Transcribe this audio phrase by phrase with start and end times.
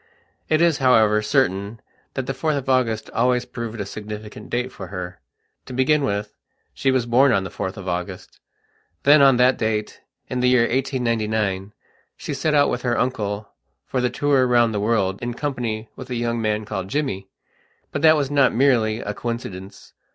[0.49, 1.79] It is, however, certain
[2.15, 5.19] that the 4th of August always proved a significant date for her.
[5.67, 6.33] To begin with,
[6.73, 8.39] she was born on the 4th of August.
[9.03, 11.73] Then, on that date, in the year 1899,
[12.17, 13.49] she set out with her uncle
[13.85, 17.29] for the tour round the world in company with a young man called Jimmy.
[17.91, 19.93] But that was not merely a coincidence.